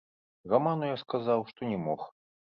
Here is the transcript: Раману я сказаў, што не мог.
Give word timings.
Раману 0.53 0.87
я 0.89 0.95
сказаў, 1.01 1.43
што 1.51 1.69
не 1.73 1.77
мог. 1.85 2.07